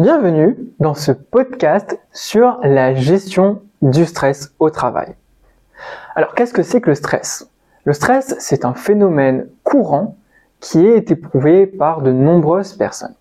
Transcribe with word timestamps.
Bienvenue 0.00 0.56
dans 0.78 0.94
ce 0.94 1.12
podcast 1.12 2.00
sur 2.10 2.58
la 2.62 2.94
gestion 2.94 3.60
du 3.82 4.06
stress 4.06 4.54
au 4.58 4.70
travail. 4.70 5.14
Alors 6.14 6.34
qu'est-ce 6.34 6.54
que 6.54 6.62
c'est 6.62 6.80
que 6.80 6.88
le 6.88 6.94
stress? 6.94 7.50
Le 7.84 7.92
stress, 7.92 8.34
c'est 8.38 8.64
un 8.64 8.72
phénomène 8.72 9.46
courant 9.62 10.16
qui 10.58 10.86
est 10.86 11.10
éprouvé 11.10 11.66
par 11.66 12.00
de 12.00 12.12
nombreuses 12.12 12.72
personnes. 12.72 13.14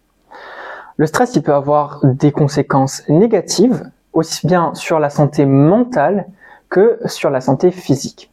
Le 0.96 1.06
stress, 1.06 1.36
il 1.36 1.44
peut 1.44 1.54
avoir 1.54 2.00
des 2.06 2.32
conséquences 2.32 3.04
négatives, 3.10 3.92
aussi 4.14 4.48
bien 4.48 4.74
sur 4.74 5.02
la 5.02 5.10
santé 5.10 5.46
mentale 5.46 6.28
que 6.70 6.98
sur 7.08 7.30
la 7.30 7.42
santé 7.42 7.72
physique. 7.72 8.32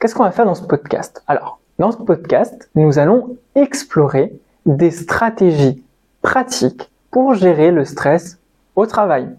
Qu'est-ce 0.00 0.14
qu'on 0.14 0.24
va 0.24 0.30
faire 0.30 0.46
dans 0.46 0.54
ce 0.54 0.64
podcast? 0.64 1.22
Alors, 1.26 1.60
dans 1.78 1.92
ce 1.92 1.98
podcast, 1.98 2.70
nous 2.76 2.98
allons 2.98 3.36
explorer 3.54 4.32
des 4.64 4.90
stratégies 4.90 5.84
pratiques 6.22 6.90
pour 7.10 7.34
gérer 7.34 7.70
le 7.70 7.84
stress 7.84 8.38
au 8.76 8.86
travail. 8.86 9.34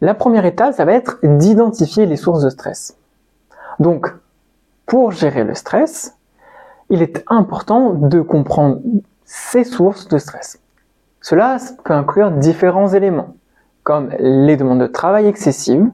La 0.00 0.14
première 0.14 0.44
étape, 0.44 0.74
ça 0.74 0.84
va 0.84 0.94
être 0.94 1.18
d'identifier 1.22 2.06
les 2.06 2.16
sources 2.16 2.42
de 2.42 2.50
stress. 2.50 2.96
Donc, 3.78 4.12
pour 4.84 5.12
gérer 5.12 5.44
le 5.44 5.54
stress, 5.54 6.16
il 6.90 7.02
est 7.02 7.22
important 7.28 7.94
de 7.94 8.20
comprendre 8.20 8.80
ces 9.24 9.62
sources 9.62 10.08
de 10.08 10.18
stress. 10.18 10.58
Cela 11.20 11.58
peut 11.84 11.94
inclure 11.94 12.32
différents 12.32 12.88
éléments, 12.88 13.36
comme 13.82 14.10
les 14.18 14.56
demandes 14.56 14.80
de 14.80 14.86
travail 14.86 15.26
excessives, 15.26 15.90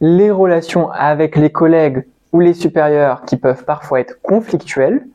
les 0.00 0.30
relations 0.30 0.90
avec 0.90 1.36
les 1.36 1.50
collègues 1.50 2.06
ou 2.32 2.40
les 2.40 2.54
supérieurs 2.54 3.22
qui 3.24 3.36
peuvent 3.36 3.64
parfois 3.64 4.00
être 4.00 4.20
conflictuelles, 4.22 5.06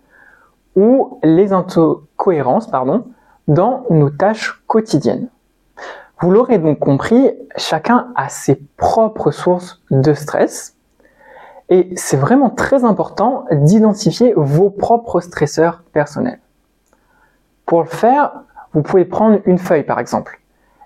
ou 0.76 1.20
les 1.24 1.54
incohérences 1.54 2.68
pardon, 2.68 3.06
dans 3.48 3.86
nos 3.90 4.10
tâches 4.10 4.64
quotidiennes. 4.68 5.28
Vous 6.20 6.32
l'aurez 6.32 6.60
donc 6.60 6.80
compris, 6.80 7.32
chacun 7.58 8.12
a 8.16 8.30
ses 8.30 8.56
propres 8.78 9.32
sources 9.32 9.82
de 9.90 10.14
stress 10.14 10.76
et 11.70 11.94
c'est 11.96 12.18
vraiment 12.18 12.50
très 12.50 12.84
important 12.84 13.46
d'identifier 13.52 14.34
vos 14.36 14.70
propres 14.70 15.20
stresseurs 15.20 15.84
personnels. 15.94 16.40
Pour 17.66 17.82
le 17.82 17.88
faire, 17.88 18.44
vous 18.74 18.82
pouvez 18.82 19.06
prendre 19.06 19.40
une 19.46 19.58
feuille 19.58 19.84
par 19.84 20.00
exemple 20.00 20.41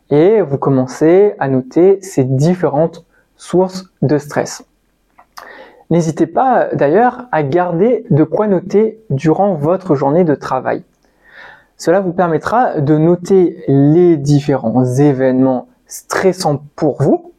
et 0.09 0.41
vous 0.41 0.57
commencez 0.57 1.33
à 1.39 1.47
noter 1.47 1.99
ces 2.01 2.23
différentes 2.23 3.05
sources 3.35 3.85
de 4.01 4.17
stress. 4.17 4.63
N'hésitez 5.89 6.27
pas 6.27 6.69
d'ailleurs 6.73 7.27
à 7.31 7.43
garder 7.43 8.05
de 8.09 8.23
quoi 8.23 8.47
noter 8.47 8.99
durant 9.09 9.53
votre 9.53 9.95
journée 9.95 10.23
de 10.23 10.35
travail. 10.35 10.83
Cela 11.77 11.99
vous 11.99 12.13
permettra 12.13 12.79
de 12.79 12.97
noter 12.97 13.63
les 13.67 14.17
différents 14.17 14.85
événements 14.85 15.67
stressants 15.87 16.63
pour 16.75 17.01
vous 17.01 17.33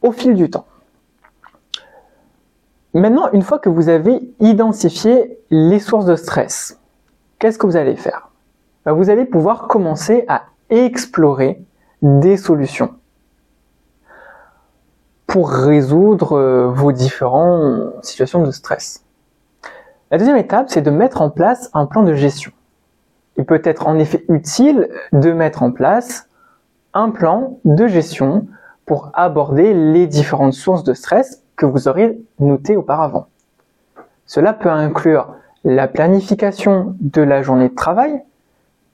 au 0.00 0.10
fil 0.12 0.34
du 0.34 0.50
temps. 0.50 0.66
Maintenant, 2.94 3.30
une 3.32 3.42
fois 3.42 3.58
que 3.58 3.68
vous 3.68 3.88
avez 3.88 4.20
identifié 4.40 5.38
les 5.50 5.78
sources 5.78 6.04
de 6.04 6.16
stress, 6.16 6.78
qu'est-ce 7.38 7.58
que 7.58 7.66
vous 7.66 7.76
allez 7.76 7.96
faire? 7.96 8.30
Ben, 8.84 8.92
Vous 8.92 9.10
allez 9.10 9.24
pouvoir 9.24 9.68
commencer 9.68 10.24
à 10.28 10.42
explorer 10.72 11.62
des 12.02 12.36
solutions 12.36 12.94
pour 15.26 15.50
résoudre 15.50 16.32
euh, 16.32 16.68
vos 16.68 16.92
différentes 16.92 18.04
situations 18.04 18.42
de 18.42 18.50
stress. 18.50 19.04
La 20.10 20.18
deuxième 20.18 20.36
étape, 20.36 20.66
c'est 20.68 20.82
de 20.82 20.90
mettre 20.90 21.22
en 21.22 21.30
place 21.30 21.70
un 21.72 21.86
plan 21.86 22.02
de 22.02 22.14
gestion. 22.14 22.52
Il 23.38 23.46
peut 23.46 23.62
être 23.64 23.86
en 23.86 23.98
effet 23.98 24.24
utile 24.28 24.90
de 25.12 25.32
mettre 25.32 25.62
en 25.62 25.72
place 25.72 26.28
un 26.92 27.10
plan 27.10 27.58
de 27.64 27.86
gestion 27.86 28.46
pour 28.84 29.10
aborder 29.14 29.72
les 29.72 30.06
différentes 30.06 30.52
sources 30.52 30.84
de 30.84 30.92
stress 30.92 31.42
que 31.56 31.64
vous 31.64 31.88
aurez 31.88 32.20
notées 32.40 32.76
auparavant. 32.76 33.28
Cela 34.26 34.52
peut 34.52 34.70
inclure 34.70 35.34
la 35.64 35.88
planification 35.88 36.94
de 37.00 37.22
la 37.22 37.42
journée 37.42 37.68
de 37.68 37.74
travail 37.74 38.22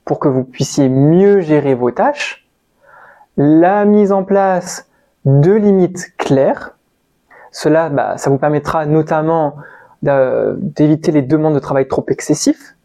pour 0.09 0.17
que 0.17 0.27
vous 0.27 0.43
puissiez 0.43 0.89
mieux 0.89 1.39
gérer 1.41 1.75
vos 1.75 1.91
tâches, 1.91 2.49
la 3.37 3.85
mise 3.85 4.11
en 4.11 4.23
place 4.23 4.89
deux 5.23 5.57
limites 5.57 6.17
claires. 6.17 6.75
Cela, 7.51 7.89
bah, 7.89 8.15
vous 8.25 8.39
permettra 8.39 8.87
notamment 8.87 9.57
d'éviter 10.01 11.11
les 11.11 11.21
demandes 11.21 11.53
de 11.53 11.59
travail 11.59 11.87
trop 11.87 12.03
excessifs. 12.07 12.75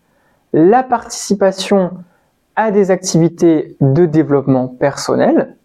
La 0.53 0.83
participation 0.83 1.93
à 2.57 2.71
des 2.71 2.91
activités 2.91 3.75
de 3.81 4.05
développement 4.05 4.69
personnel. 4.69 5.57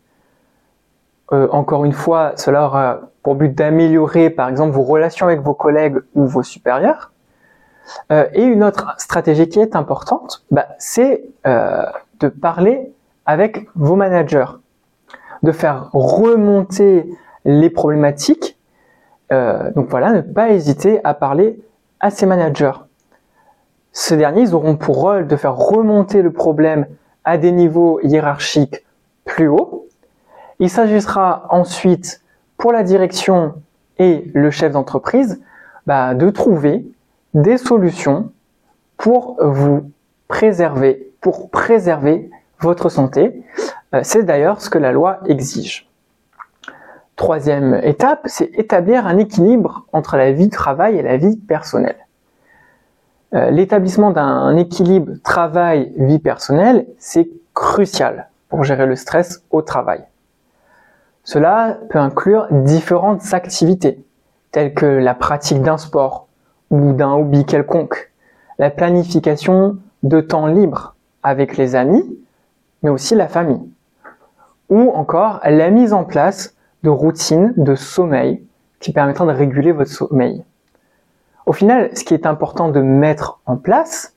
Euh, 1.34 1.50
encore 1.52 1.84
une 1.84 1.92
fois, 1.92 2.32
cela 2.38 2.64
aura 2.64 3.02
pour 3.22 3.36
but 3.36 3.54
d'améliorer, 3.54 4.30
par 4.30 4.48
exemple, 4.48 4.72
vos 4.72 4.84
relations 4.84 5.26
avec 5.26 5.42
vos 5.42 5.56
collègues 5.56 5.98
ou 6.16 6.26
vos 6.26 6.42
supérieurs. 6.42 7.12
Euh, 8.12 8.28
et 8.34 8.44
une 8.44 8.64
autre 8.64 8.96
stratégie 8.98 9.50
qui 9.50 9.60
est 9.60 9.76
importante, 9.76 10.44
bah, 10.52 10.68
c'est 10.78 11.24
euh, 11.48 11.84
de 12.20 12.28
parler 12.28 12.92
avec 13.26 13.68
vos 13.76 13.96
managers 13.96 14.46
de 15.44 15.52
faire 15.52 15.90
remonter 15.94 17.10
les 17.46 17.70
problématiques. 17.70 18.58
Euh, 19.32 19.72
donc 19.72 19.90
voilà, 19.90 20.12
ne 20.12 20.22
pas 20.22 20.50
hésiter 20.50 21.00
à 21.04 21.14
parler 21.14 21.62
à 22.00 22.10
ces 22.10 22.26
managers. 22.26 22.74
Ces 23.92 24.18
derniers, 24.18 24.42
ils 24.42 24.56
auront 24.56 24.76
pour 24.76 25.00
rôle 25.02 25.28
de 25.28 25.36
faire 25.36 25.56
remonter 25.56 26.22
le 26.22 26.32
problème 26.32 26.88
à 27.24 27.38
des 27.38 27.52
niveaux 27.52 28.00
hiérarchiques 28.02 28.86
plus 29.26 29.48
hauts. 29.48 29.88
Il 30.60 30.70
s'agissera 30.70 31.48
ensuite 31.50 32.22
pour 32.58 32.72
la 32.72 32.84
direction 32.84 33.56
et 33.98 34.30
le 34.34 34.52
chef 34.52 34.72
d'entreprise 34.72 35.42
bah, 35.86 36.14
de 36.14 36.30
trouver 36.30 36.86
des 37.34 37.58
solutions 37.58 38.32
pour 38.98 39.38
vous 39.42 39.92
préserver, 40.28 41.12
pour 41.22 41.50
préserver 41.50 42.30
votre 42.60 42.90
santé. 42.90 43.44
Euh, 43.94 44.02
c'est 44.04 44.24
d'ailleurs 44.24 44.62
ce 44.62 44.70
que 44.70 44.78
la 44.78 44.92
loi 44.92 45.20
exige. 45.26 45.90
Troisième 47.16 47.74
étape, 47.84 48.22
c'est 48.26 48.50
établir 48.54 49.06
un 49.06 49.18
équilibre 49.18 49.86
entre 49.92 50.16
la 50.16 50.32
vie 50.32 50.50
travail 50.50 50.98
et 50.98 51.02
la 51.02 51.18
vie 51.18 51.36
personnelle. 51.36 51.98
Euh, 53.34 53.52
l'établissement 53.52 54.12
d'un 54.12 54.56
équilibre 54.56 55.14
travail-vie 55.24 56.20
personnelle, 56.20 56.88
c'est 56.98 57.30
crucial 57.54 58.30
pour 58.48 58.64
gérer 58.64 58.86
le 58.86 58.96
stress 58.96 59.44
au 59.52 59.62
travail. 59.62 60.04
Cela 61.26 61.78
peut 61.90 62.00
inclure 62.00 62.48
différentes 62.50 63.34
activités, 63.34 64.04
telles 64.52 64.74
que 64.74 64.86
la 64.86 65.14
pratique 65.14 65.62
d'un 65.62 65.78
sport 65.78 66.29
ou 66.72 66.94
d'un 66.94 67.14
hobby 67.14 67.46
quelconque, 67.46 68.12
la 68.58 68.70
planification 68.70 69.78
de 70.04 70.22
temps 70.22 70.48
libre 70.48 70.96
avec 71.24 71.58
les 71.58 71.76
amis, 71.76 72.04
mais 72.84 72.90
aussi 72.90 73.16
la 73.16 73.28
famille. 73.28 73.70
Ou 74.70 74.92
encore 74.92 75.40
la 75.44 75.70
mise 75.70 75.94
en 75.94 76.04
place 76.04 76.56
de 76.84 76.90
routines 76.90 77.54
de 77.58 77.76
sommeil 77.76 78.44
qui 78.80 78.94
permettront 78.94 79.26
de 79.26 79.32
réguler 79.32 79.72
votre 79.72 79.92
sommeil. 79.92 80.44
Au 81.46 81.54
final, 81.54 81.90
ce 81.96 82.04
qui 82.04 82.14
est 82.14 82.26
important 82.26 82.70
de 82.70 82.80
mettre 82.80 83.40
en 83.46 83.58
place, 83.58 84.14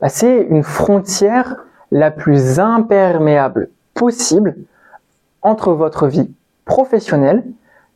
bah, 0.00 0.08
c'est 0.08 0.42
une 0.42 0.62
frontière 0.62 1.56
la 1.90 2.10
plus 2.10 2.60
imperméable 2.60 3.70
possible 3.94 4.56
entre 5.42 5.72
votre 5.72 6.06
vie 6.06 6.30
professionnelle 6.64 7.44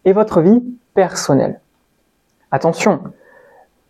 et 0.05 0.13
votre 0.13 0.41
vie 0.41 0.63
personnelle. 0.95 1.61
Attention, 2.51 3.03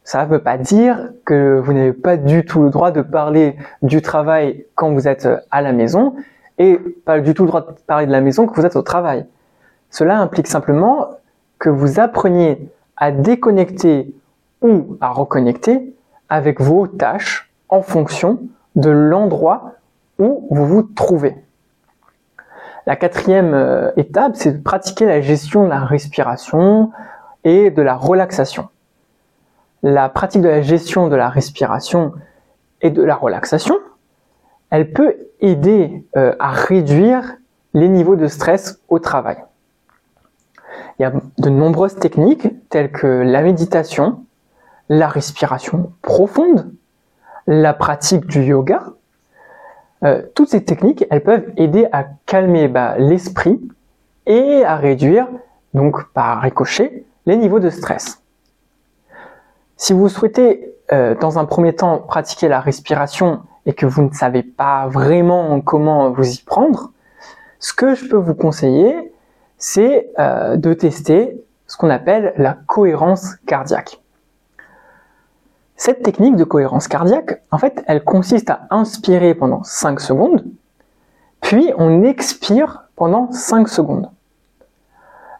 ça 0.04 0.24
ne 0.24 0.30
veut 0.30 0.40
pas 0.40 0.58
dire 0.58 1.10
que 1.24 1.60
vous 1.60 1.72
n'avez 1.72 1.92
pas 1.92 2.16
du 2.16 2.44
tout 2.44 2.62
le 2.62 2.70
droit 2.70 2.90
de 2.90 3.02
parler 3.02 3.56
du 3.82 4.02
travail 4.02 4.66
quand 4.74 4.92
vous 4.92 5.06
êtes 5.06 5.28
à 5.50 5.62
la 5.62 5.72
maison 5.72 6.14
et 6.58 6.78
pas 7.04 7.20
du 7.20 7.34
tout 7.34 7.44
le 7.44 7.48
droit 7.48 7.60
de 7.60 7.72
parler 7.86 8.06
de 8.06 8.12
la 8.12 8.20
maison 8.20 8.46
quand 8.46 8.56
vous 8.56 8.66
êtes 8.66 8.76
au 8.76 8.82
travail. 8.82 9.26
Cela 9.90 10.18
implique 10.18 10.48
simplement 10.48 11.10
que 11.58 11.68
vous 11.68 12.00
appreniez 12.00 12.68
à 12.96 13.12
déconnecter 13.12 14.14
ou 14.60 14.96
à 15.00 15.10
reconnecter 15.10 15.94
avec 16.28 16.60
vos 16.60 16.86
tâches 16.86 17.52
en 17.68 17.82
fonction 17.82 18.40
de 18.74 18.90
l'endroit 18.90 19.74
où 20.18 20.46
vous 20.50 20.66
vous 20.66 20.82
trouvez. 20.82 21.36
La 22.86 22.96
quatrième 22.96 23.54
euh, 23.54 23.92
étape, 23.96 24.32
c'est 24.34 24.52
de 24.52 24.62
pratiquer 24.62 25.06
la 25.06 25.20
gestion 25.20 25.64
de 25.64 25.68
la 25.68 25.84
respiration 25.84 26.90
et 27.44 27.70
de 27.70 27.82
la 27.82 27.94
relaxation 27.94 28.68
la 29.82 30.08
pratique 30.08 30.42
de 30.42 30.48
la 30.48 30.62
gestion 30.62 31.08
de 31.08 31.16
la 31.16 31.28
respiration 31.28 32.12
et 32.80 32.90
de 32.90 33.02
la 33.02 33.14
relaxation, 33.14 33.76
elle 34.70 34.92
peut 34.92 35.16
aider 35.40 36.04
euh, 36.16 36.34
à 36.38 36.50
réduire 36.50 37.36
les 37.74 37.88
niveaux 37.88 38.16
de 38.16 38.26
stress 38.26 38.80
au 38.88 38.98
travail. 38.98 39.38
Il 40.98 41.02
y 41.02 41.04
a 41.04 41.12
de 41.38 41.48
nombreuses 41.48 41.96
techniques 41.96 42.48
telles 42.68 42.92
que 42.92 43.06
la 43.06 43.42
méditation, 43.42 44.24
la 44.88 45.08
respiration 45.08 45.92
profonde, 46.02 46.72
la 47.46 47.74
pratique 47.74 48.26
du 48.26 48.42
yoga. 48.42 48.84
Euh, 50.04 50.22
toutes 50.34 50.48
ces 50.48 50.64
techniques, 50.64 51.04
elles 51.10 51.22
peuvent 51.22 51.50
aider 51.56 51.86
à 51.92 52.06
calmer 52.26 52.68
bah, 52.68 52.96
l'esprit 52.98 53.60
et 54.26 54.64
à 54.64 54.76
réduire, 54.76 55.28
donc 55.74 56.04
par 56.12 56.40
ricochet, 56.40 57.04
les 57.26 57.36
niveaux 57.36 57.60
de 57.60 57.70
stress. 57.70 58.21
Si 59.82 59.92
vous 59.92 60.08
souhaitez, 60.08 60.76
euh, 60.92 61.16
dans 61.16 61.40
un 61.40 61.44
premier 61.44 61.74
temps, 61.74 61.98
pratiquer 61.98 62.46
la 62.46 62.60
respiration 62.60 63.42
et 63.66 63.72
que 63.72 63.84
vous 63.84 64.02
ne 64.02 64.12
savez 64.12 64.44
pas 64.44 64.86
vraiment 64.86 65.60
comment 65.60 66.08
vous 66.12 66.34
y 66.34 66.40
prendre, 66.44 66.92
ce 67.58 67.72
que 67.72 67.96
je 67.96 68.08
peux 68.08 68.16
vous 68.16 68.36
conseiller, 68.36 69.12
c'est 69.58 70.12
euh, 70.20 70.54
de 70.54 70.72
tester 70.72 71.44
ce 71.66 71.76
qu'on 71.76 71.90
appelle 71.90 72.32
la 72.36 72.56
cohérence 72.68 73.34
cardiaque. 73.44 74.00
Cette 75.74 76.04
technique 76.04 76.36
de 76.36 76.44
cohérence 76.44 76.86
cardiaque, 76.86 77.42
en 77.50 77.58
fait, 77.58 77.82
elle 77.88 78.04
consiste 78.04 78.50
à 78.50 78.68
inspirer 78.70 79.34
pendant 79.34 79.64
5 79.64 79.98
secondes, 79.98 80.44
puis 81.40 81.72
on 81.76 82.04
expire 82.04 82.84
pendant 82.94 83.32
5 83.32 83.68
secondes. 83.68 84.12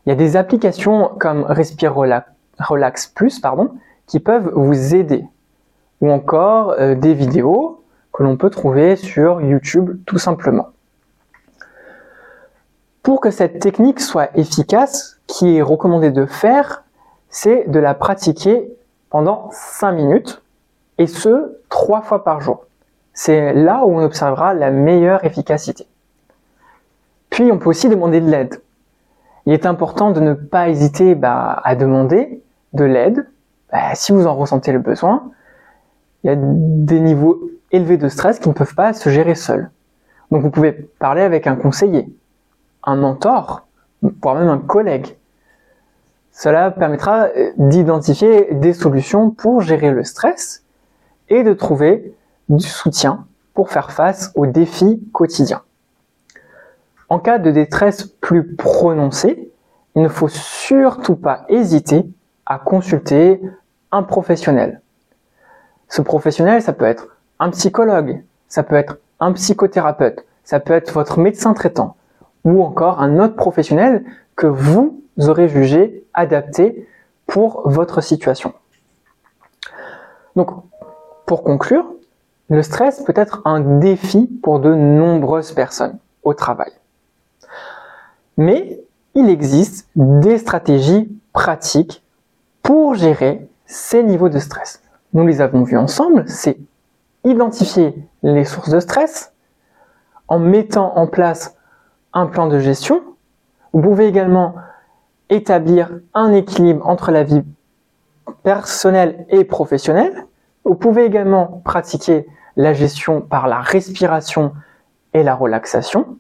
Il 0.05 0.09
y 0.09 0.13
a 0.13 0.17
des 0.17 0.35
applications 0.35 1.13
comme 1.21 1.45
Respire 1.45 1.95
Relax 1.95 3.07
Plus 3.07 3.39
pardon, 3.39 3.71
qui 4.13 4.21
peuvent 4.21 4.53
vous 4.55 4.95
aider, 4.95 5.25
ou 6.03 6.11
encore 6.11 6.73
euh, 6.73 6.95
des 6.95 7.15
vidéos 7.15 7.83
que 8.13 8.23
l'on 8.23 8.37
peut 8.37 8.51
trouver 8.51 8.95
sur 8.97 9.41
YouTube 9.41 10.03
tout 10.05 10.19
simplement. 10.19 10.69
Pour 13.03 13.23
que 13.23 13.31
cette 13.31 13.59
technique 13.59 14.01
soit 14.01 14.29
efficace, 14.37 15.19
qui 15.27 15.57
est 15.57 15.63
recommandé 15.63 16.11
de 16.11 16.27
faire, 16.27 16.85
c'est 17.31 17.71
de 17.71 17.81
la 17.81 17.95
pratiquer 17.95 18.71
pendant 19.09 19.49
5 19.51 19.93
minutes, 19.93 20.43
et 20.99 21.07
ce, 21.07 21.57
trois 21.71 22.03
fois 22.03 22.23
par 22.23 22.43
jour. 22.43 22.67
C'est 23.15 23.55
là 23.55 23.87
où 23.87 23.99
on 23.99 24.05
observera 24.05 24.53
la 24.53 24.71
meilleure 24.71 25.25
efficacité. 25.25 25.87
Puis 27.31 27.51
on 27.51 27.59
peut 27.59 27.71
aussi 27.71 27.89
demander 27.89 28.21
de 28.21 28.31
l'aide. 28.31 28.61
Il 29.47 29.55
est 29.55 29.65
important 29.65 30.11
de 30.11 30.21
ne 30.21 30.35
pas 30.35 30.69
hésiter 30.69 31.15
bah, 31.15 31.63
à 31.65 31.77
demander 31.77 32.43
de 32.75 32.85
l'aide 32.85 33.27
bah, 33.73 33.95
si 33.95 34.13
vous 34.13 34.27
en 34.27 34.37
ressentez 34.37 34.71
le 34.71 34.79
besoin. 34.79 35.33
Il 36.23 36.29
y 36.29 36.31
a 36.31 36.37
des 36.37 37.01
niveaux 37.01 37.51
élevés 37.73 37.97
de 37.97 38.09
stress 38.09 38.39
qui 38.39 38.49
ne 38.49 38.55
peuvent 38.55 38.75
pas 38.75 38.93
se 38.93 39.09
gérer 39.09 39.35
seuls. 39.35 39.71
Donc 40.31 40.43
vous 40.43 40.51
pouvez 40.51 40.73
parler 40.73 41.23
avec 41.23 41.47
un 41.47 41.57
conseiller, 41.57 42.07
un 42.85 42.97
mentor, 42.97 43.67
voire 44.23 44.37
même 44.37 44.49
un 44.49 44.59
collègue. 44.59 45.17
Cela 46.31 46.71
permettra 46.71 47.29
euh, 47.37 47.53
d'identifier 47.57 48.55
des 48.55 48.73
solutions 48.73 49.31
pour 49.31 49.61
gérer 49.61 49.91
le 49.91 50.05
stress 50.05 50.65
et 51.29 51.43
de 51.43 51.53
trouver 51.53 52.15
du 52.49 52.67
soutien 52.67 53.27
pour 53.55 53.71
faire 53.71 53.91
face 53.91 54.33
aux 54.35 54.47
défis 54.47 55.03
quotidiens. 55.13 55.63
En 57.09 57.19
cas 57.19 57.39
de 57.39 57.51
détresse 57.51 58.05
plus 58.05 58.55
prononcée, 58.55 59.51
il 59.95 60.03
ne 60.03 60.09
faut 60.09 60.29
surtout 60.29 61.17
pas 61.17 61.45
hésiter 61.49 62.07
à 62.47 62.59
consulter 62.59 63.41
un 63.93 64.03
professionnel. 64.03 64.81
Ce 65.89 66.03
professionnel, 66.03 66.63
ça 66.63 66.73
peut 66.73 66.87
être 66.87 67.09
un 67.39 67.51
psychologue, 67.51 68.25
ça 68.49 68.63
peut 68.63 68.77
être 68.77 68.99
un 69.21 69.33
psychothérapeute, 69.33 70.25
ça 70.43 70.59
peut 70.59 70.73
être 70.73 70.93
votre 70.93 71.19
médecin 71.19 71.55
traitant, 71.55 71.97
ou 72.45 72.63
encore 72.63 73.01
un 73.01 73.19
autre 73.21 73.37
professionnel 73.37 74.05
que 74.35 74.47
vous 74.47 75.03
aurez 75.19 75.49
jugé 75.49 76.05
adapté 76.15 76.89
pour 77.27 77.69
votre 77.69 78.01
situation. 78.01 78.55
Donc, 80.35 80.51
pour 81.27 81.45
conclure, 81.45 81.87
le 82.49 82.63
stress 82.63 83.03
peut 83.03 83.15
être 83.17 83.43
un 83.45 83.61
défi 83.61 84.27
pour 84.43 84.61
de 84.61 84.75
nombreuses 84.75 85.53
personnes 85.53 85.99
au 86.23 86.35
travail. 86.35 86.73
Mais 88.37 88.81
il 89.15 89.29
existe 89.29 89.89
des 89.95 90.39
stratégies 90.39 91.15
pratiques 91.33 92.03
pour 92.63 92.95
gérer 92.95 93.49
ces 93.73 94.03
niveaux 94.03 94.29
de 94.29 94.39
stress. 94.39 94.83
Nous 95.15 95.27
les 95.27 95.41
avons 95.41 95.63
vus 95.63 95.79
ensemble, 95.79 96.25
c'est 96.27 96.59
identifier 97.25 98.07
les 98.23 98.45
sources 98.45 98.71
de 98.71 98.81
stress 98.81 99.33
en 100.29 100.39
mettant 100.39 100.97
en 100.97 101.07
place 101.07 101.57
un 102.13 102.27
plan 102.27 102.47
de 102.49 102.59
gestion. 102.59 103.03
Vous 103.73 103.81
pouvez 103.81 104.07
également 104.07 104.55
établir 105.31 105.91
un 106.15 106.33
équilibre 106.33 106.87
entre 106.87 107.11
la 107.11 107.23
vie 107.23 107.43
personnelle 108.43 109.25
et 109.31 109.45
professionnelle. 109.45 110.27
Vous 110.65 110.75
pouvez 110.75 111.05
également 111.05 111.63
pratiquer 111.65 112.27
la 112.57 112.75
gestion 112.75 113.23
par 113.23 113.49
la 113.49 113.61
respiration 113.61 114.53
et 115.15 115.23
la 115.23 115.35
relaxation. 115.35 116.19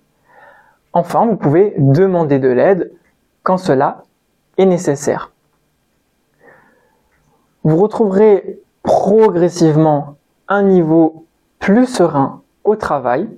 Enfin, 0.94 1.26
vous 1.26 1.36
pouvez 1.36 1.74
demander 1.78 2.38
de 2.38 2.48
l'aide 2.48 2.92
quand 3.42 3.58
cela 3.58 4.04
est 4.56 4.66
nécessaire. 4.66 5.31
Vous 7.64 7.76
retrouverez 7.76 8.60
progressivement 8.82 10.16
un 10.48 10.62
niveau 10.62 11.26
plus 11.60 11.86
serein 11.86 12.42
au 12.64 12.74
travail 12.74 13.28